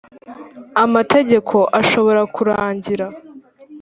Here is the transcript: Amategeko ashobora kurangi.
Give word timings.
Amategeko 0.83 1.57
ashobora 1.79 2.21
kurangi. 2.35 2.93